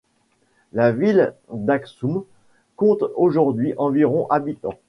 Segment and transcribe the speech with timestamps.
[0.73, 2.23] La ville d'Aksoum
[2.75, 4.79] compte aujourd'hui environ habitants.